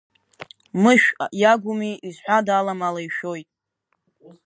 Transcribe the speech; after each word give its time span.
Мышә 0.81 1.07
иагәыми, 1.41 1.91
изҳәада 2.07 2.53
аламала 2.57 3.01
ишәоит. 3.07 3.47